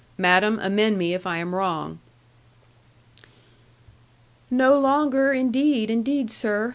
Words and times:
Madam, 0.17 0.57
amend 0.63 0.97
me 0.97 1.13
if 1.13 1.27
I 1.27 1.37
am 1.37 1.53
wrong.' 1.53 1.99
'No 4.49 4.79
longer, 4.79 5.31
indeed, 5.31 5.91
indeed, 5.91 6.31
sir. 6.31 6.69